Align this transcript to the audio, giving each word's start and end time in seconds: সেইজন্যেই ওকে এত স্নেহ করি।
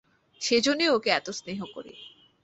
সেইজন্যেই 0.41 0.89
ওকে 0.89 1.09
এত 1.09 1.27
স্নেহ 1.29 1.59
করি। 1.75 1.93